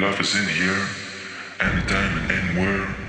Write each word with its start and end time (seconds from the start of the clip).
love 0.00 0.20
is 0.20 0.34
in 0.34 0.46
here, 0.46 0.86
anytime 1.60 2.16
and 2.18 2.30
anywhere. 2.30 3.07